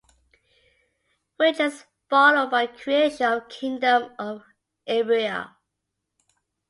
Which 1.37 1.59
is 1.59 1.85
followed 2.09 2.49
by 2.49 2.65
creation 2.65 3.27
of 3.31 3.47
kingdom 3.49 4.11
of 4.17 4.41
Iberia. 4.89 5.55